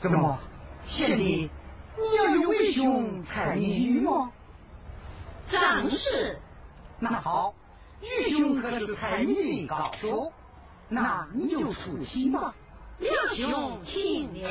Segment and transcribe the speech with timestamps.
[0.00, 0.38] 怎么，
[0.86, 1.50] 贤弟，
[1.96, 4.30] 你要有为兄猜谜语吗？
[5.50, 6.38] 正是。
[7.00, 7.52] 那好，
[8.00, 10.32] 玉兄可是才女的高手，
[10.88, 12.54] 那你就出席吧。
[13.00, 14.48] 两兄请了。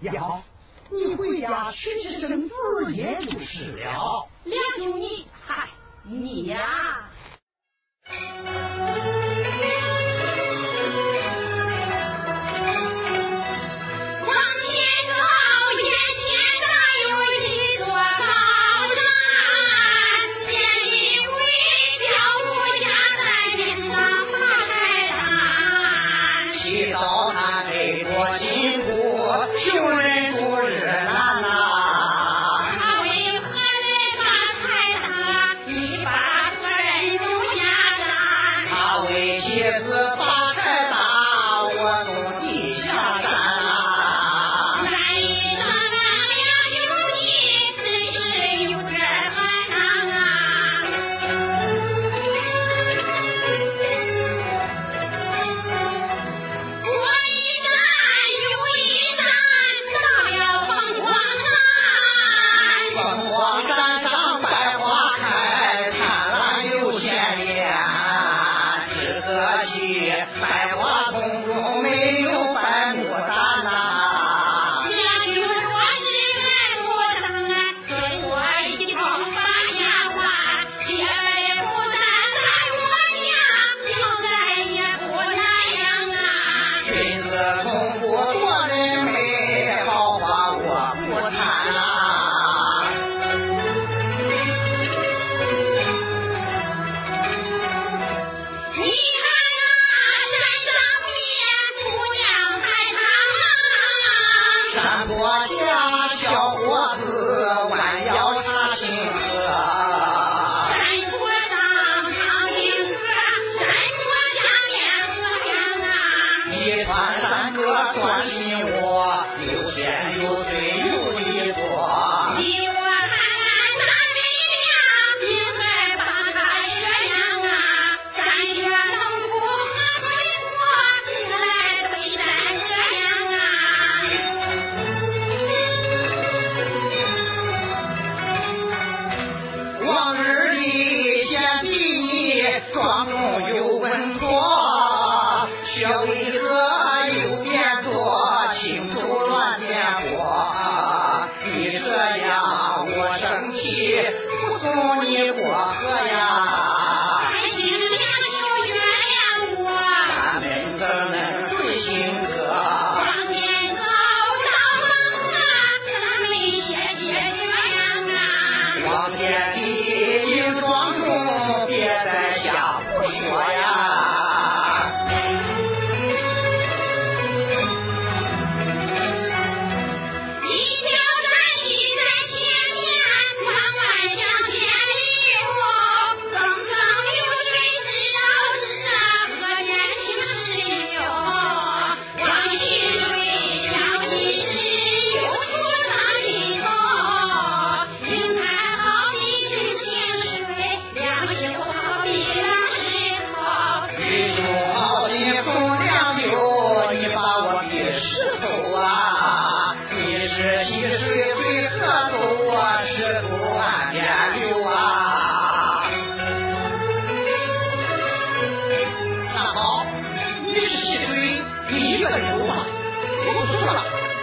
[0.00, 0.40] 要
[0.90, 2.54] 你回家娶妻生子
[2.94, 4.26] 也就是了。
[4.44, 5.68] 俩兄弟嗨
[6.04, 6.87] 你呀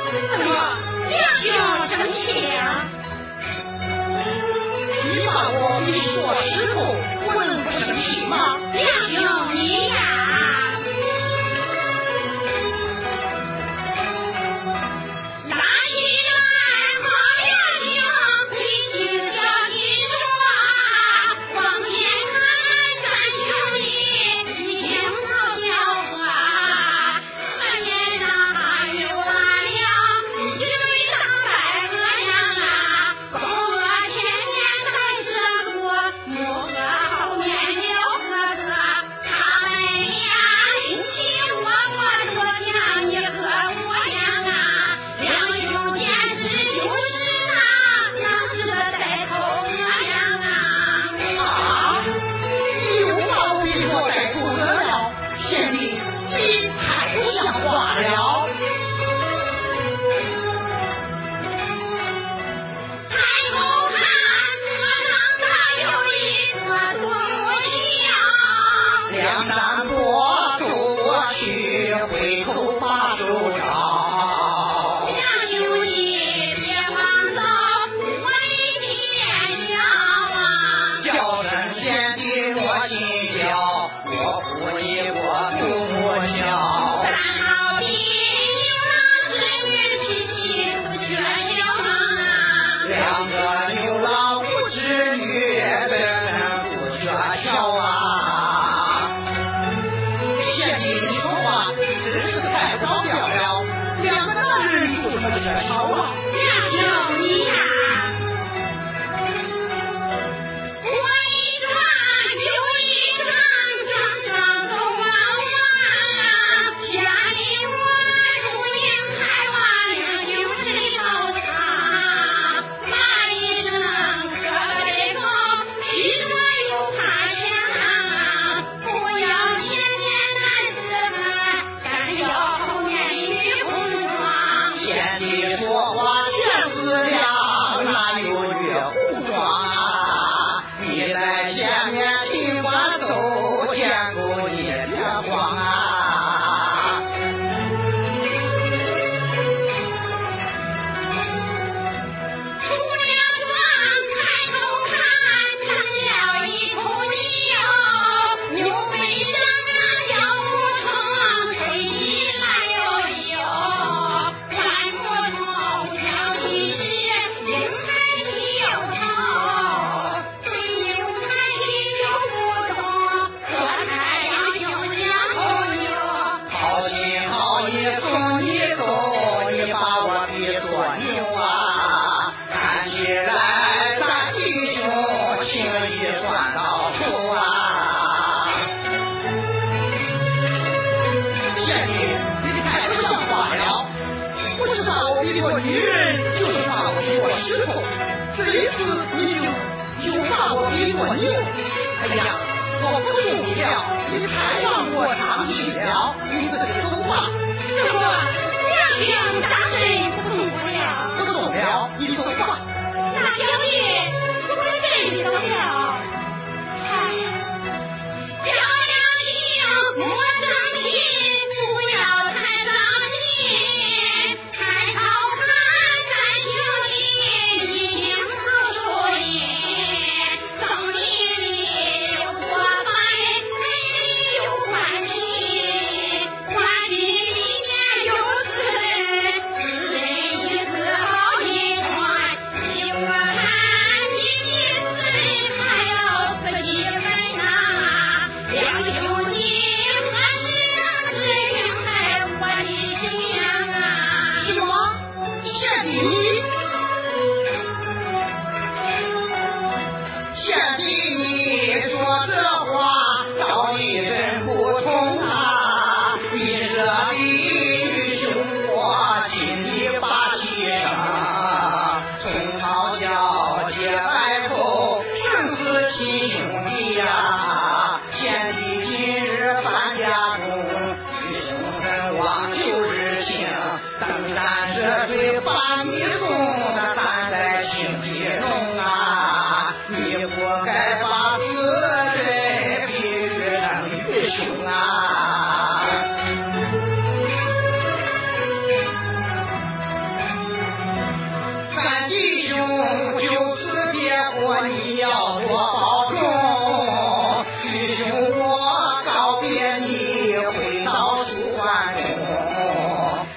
[0.06, 0.55] Come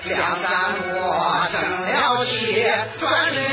[0.08, 2.66] 梁山破，生了气，
[2.98, 3.47] 转身。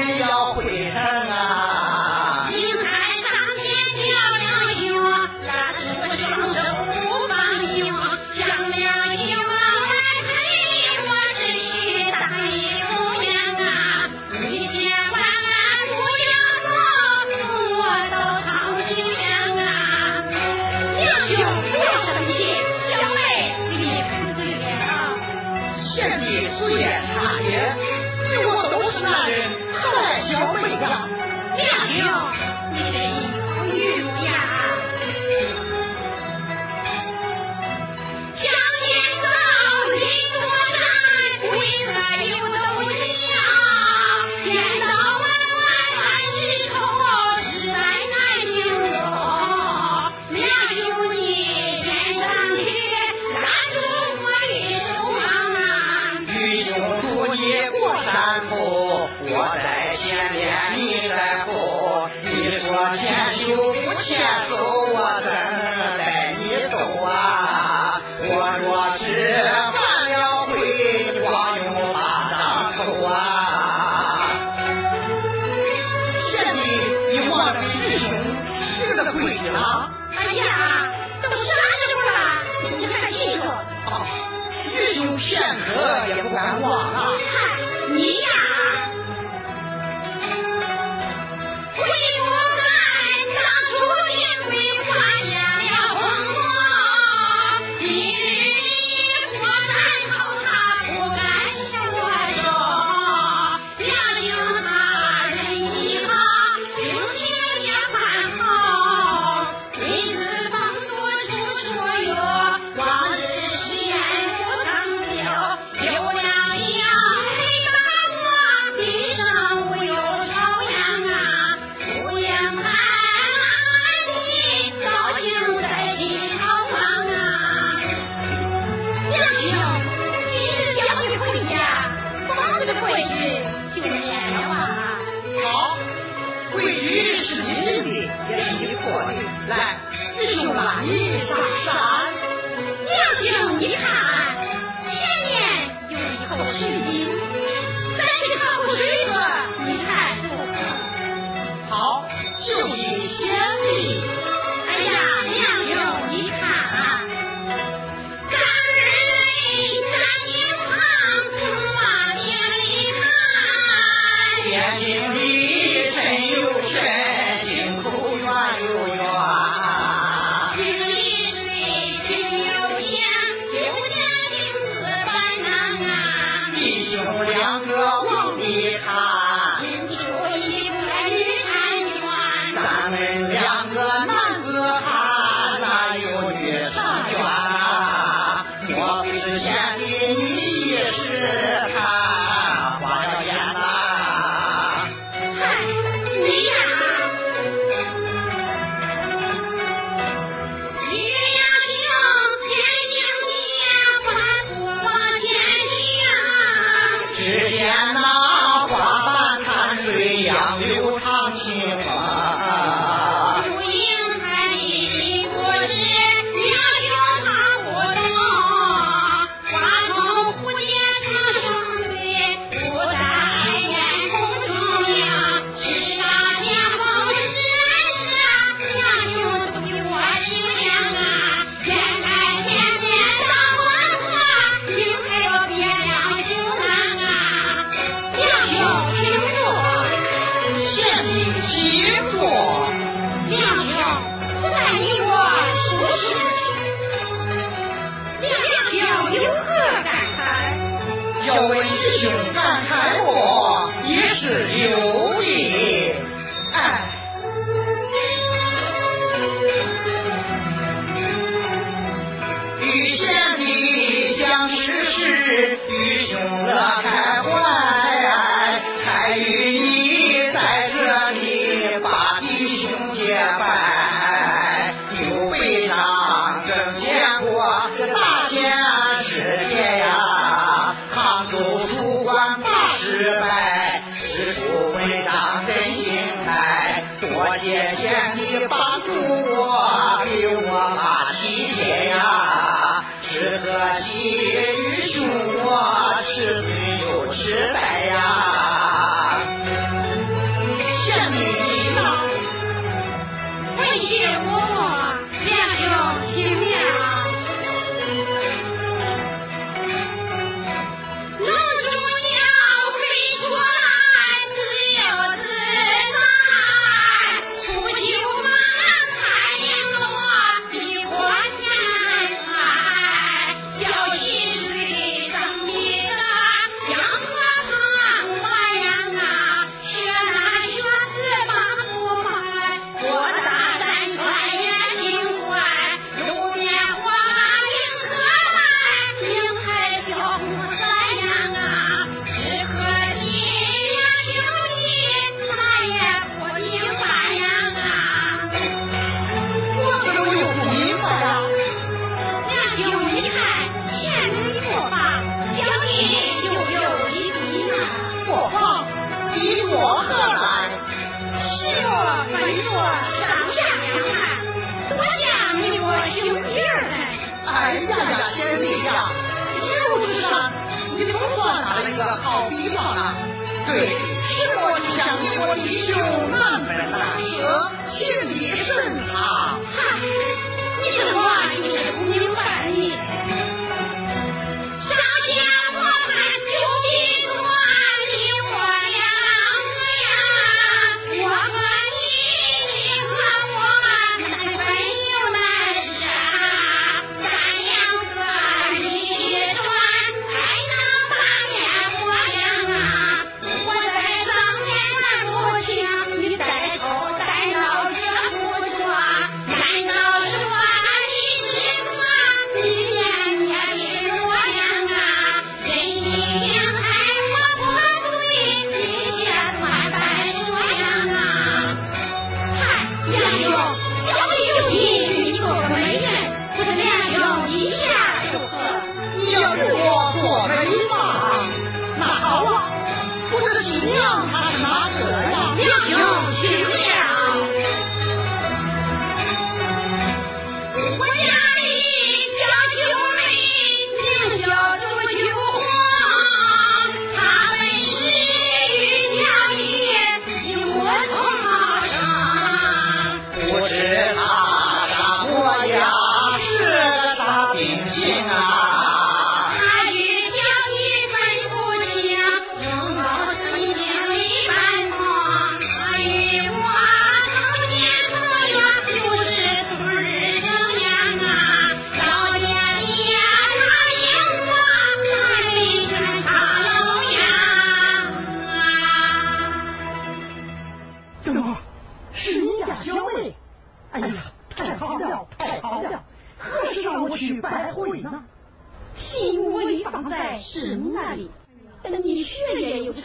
[86.36, 87.05] 难过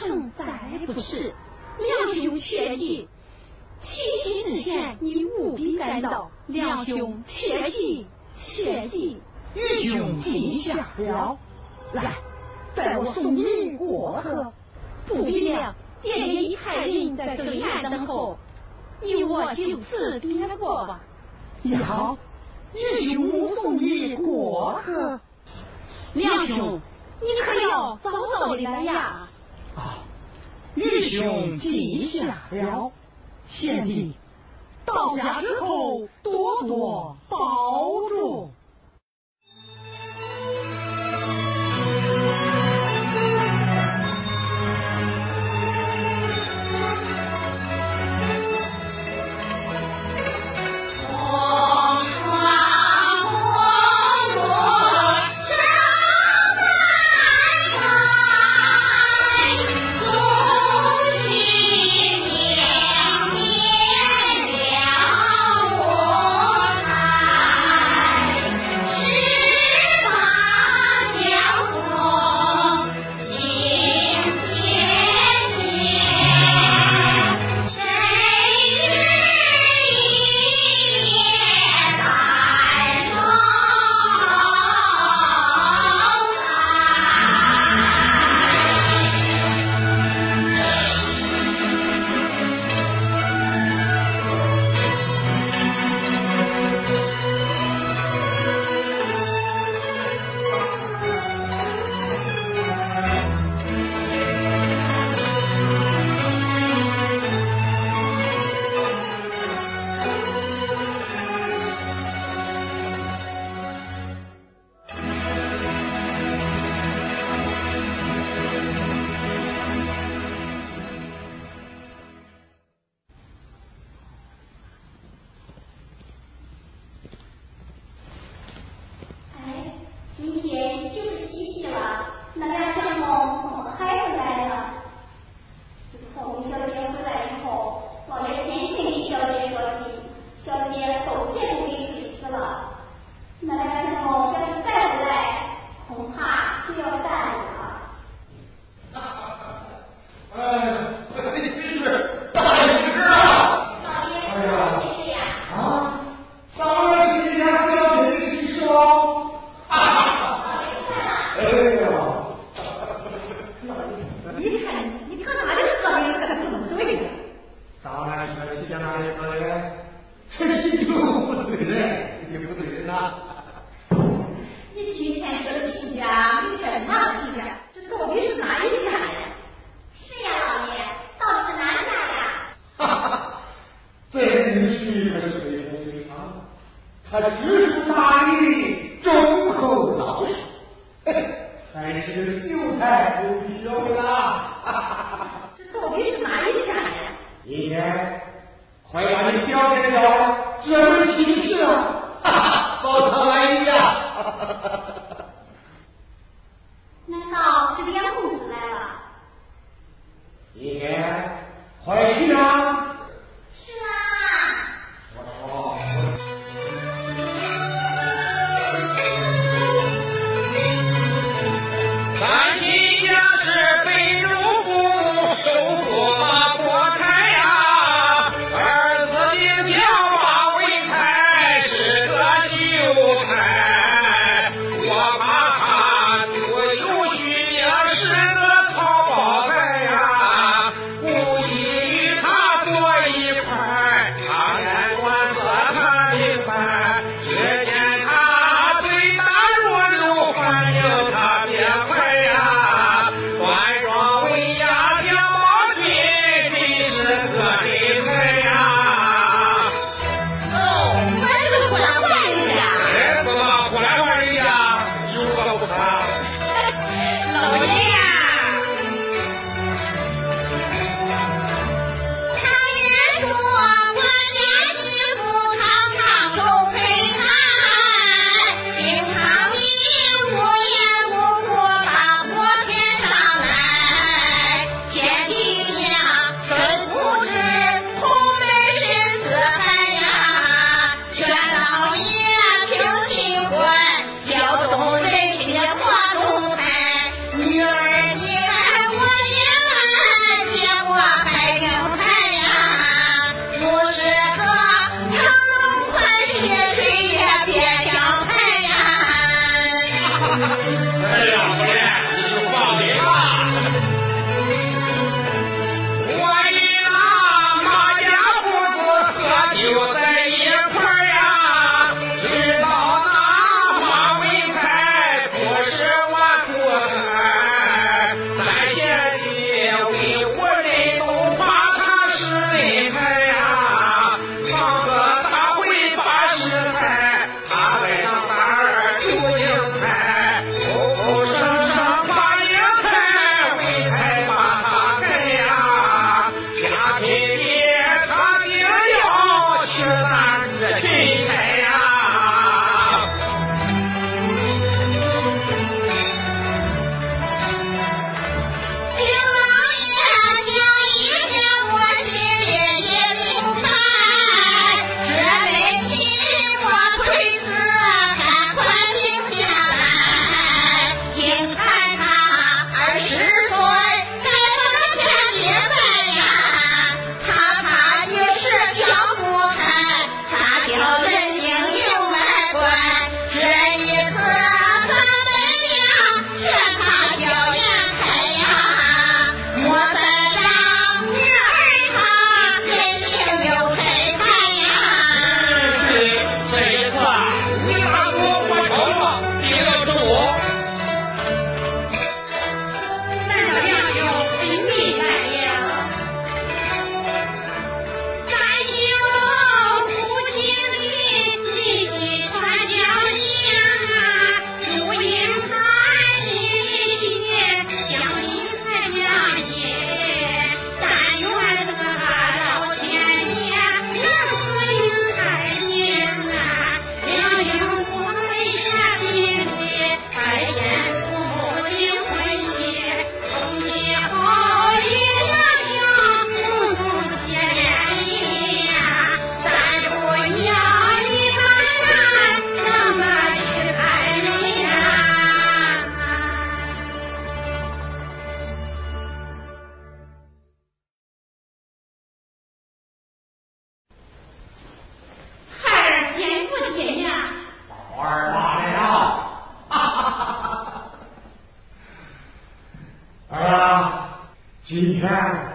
[0.00, 0.44] 正在
[0.86, 1.34] 不是，
[1.78, 3.06] 梁兄切记，
[3.82, 3.88] 七
[4.24, 6.30] 夕之前你务必赶到。
[6.46, 9.20] 梁兄切记，切记。
[9.54, 11.38] 玉兄吉祥，了。
[11.92, 12.14] 来，
[12.74, 14.52] 带我送你过河。
[15.06, 18.38] 不必了，店里太令在对面等候。
[19.02, 21.00] 你我就此别过吧。
[21.84, 22.16] 好，
[22.74, 25.20] 玉兄送你过河。
[26.14, 26.80] 梁兄，
[27.20, 29.28] 你可要早早的来呀。
[30.74, 32.92] 玉兄记下了，
[33.48, 34.12] 贤弟
[34.86, 38.50] 到家之后多多保重。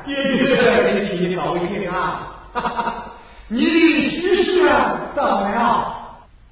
[0.06, 1.94] 爹爹，你替你高兴啊！
[2.54, 3.12] 哈哈，
[3.48, 3.70] 你的
[4.10, 4.70] 喜事
[5.16, 5.48] 到了。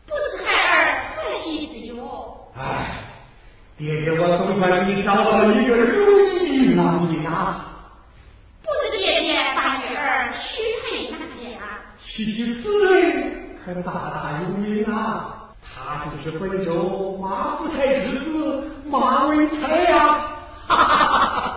[0.05, 0.77] 不是孩儿，
[1.15, 2.01] 是喜事哟。
[2.57, 2.59] 哎，
[3.77, 7.65] 爹爹，我总算给你找到了一个如意郎君啊。
[8.61, 11.59] 不是爹爹把女儿许配人家。
[11.99, 12.93] 许配子人
[13.65, 18.27] 可大大有名啊，他就是贵州马福台之子
[18.85, 19.93] 马文才呀。
[20.67, 21.52] 哈哈哈哈哈。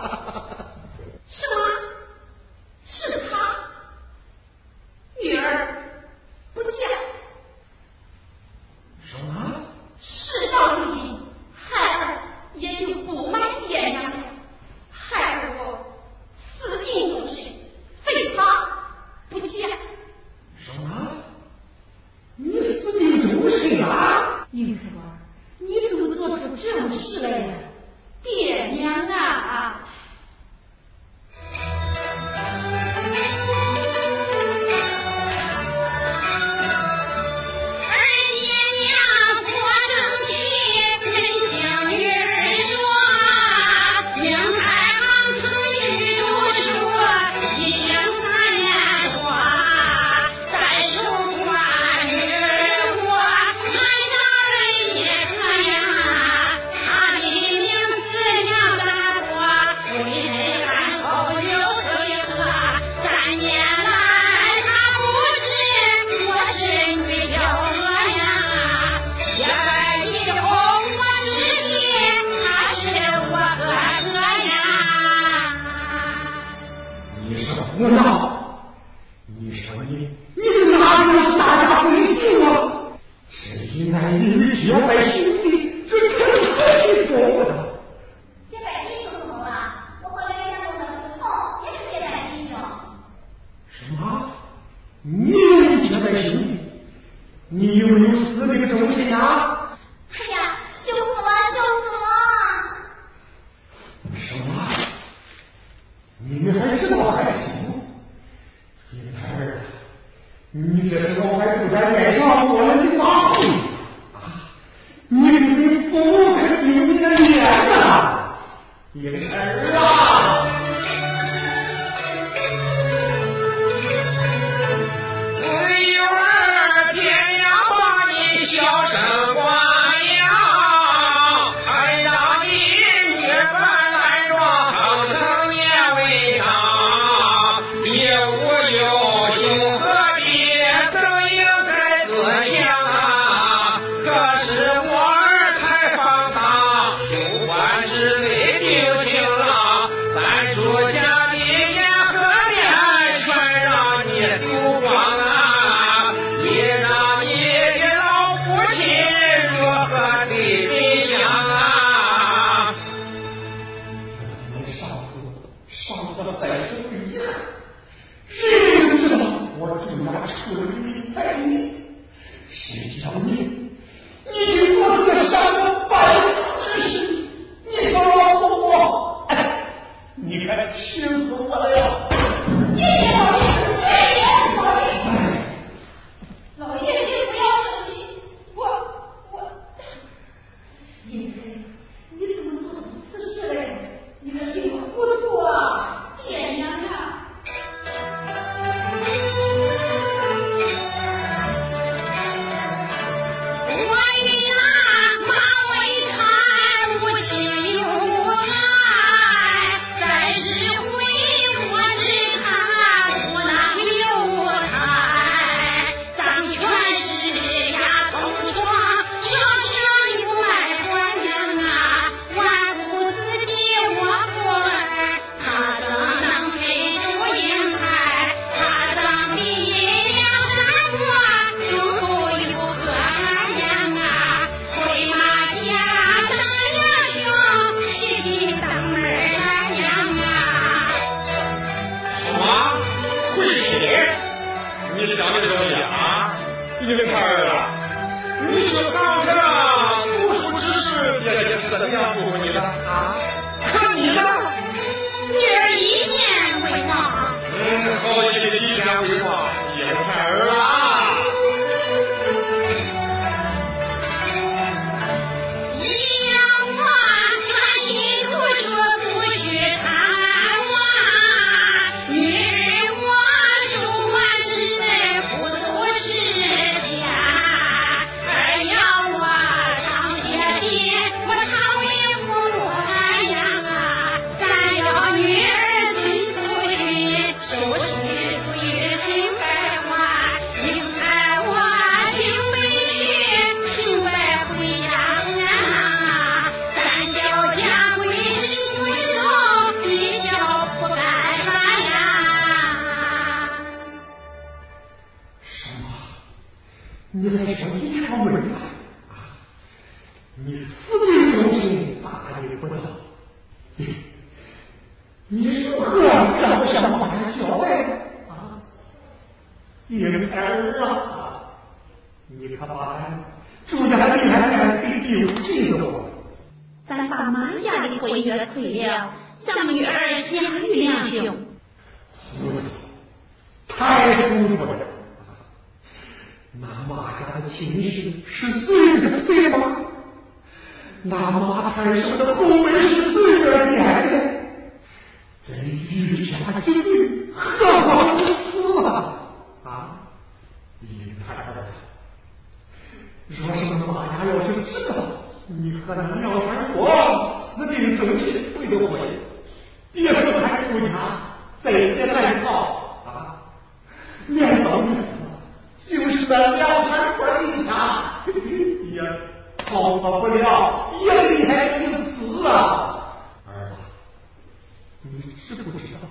[375.11, 376.07] 你知不知道？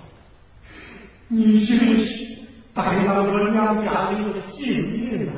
[1.29, 2.07] 你真是
[2.73, 5.33] 白了我娘家里的性命啊！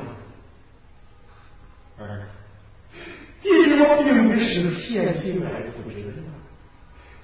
[1.98, 2.28] 儿，
[3.42, 6.22] 爹我并不是偏心来不责的，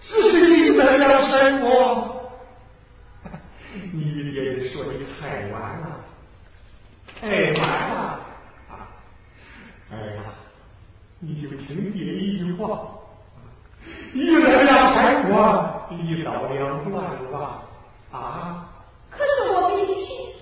[0.02, 1.68] 只是你在要生我。
[3.92, 6.04] 你爹说的太晚了，
[7.20, 7.60] 太晚
[7.90, 8.26] 了！
[9.92, 10.34] 儿、啊、
[11.20, 12.88] 你就听爹一句话，
[14.12, 15.75] 你在要生我。
[15.94, 17.62] 一刀两断是吧？
[18.12, 18.68] 啊！
[19.10, 20.34] 可是我脾气，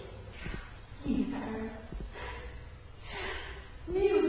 [1.04, 1.36] 一儿，
[3.86, 4.23] 你。